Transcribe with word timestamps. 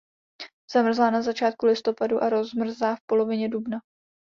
Zamrzá 0.71 1.09
na 1.11 1.21
začátku 1.21 1.65
listopadu 1.65 2.23
a 2.23 2.29
rozmrzá 2.29 2.95
v 2.95 3.01
polovině 3.07 3.49
dubna. 3.49 3.79